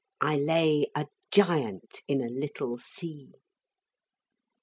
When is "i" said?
0.21-0.35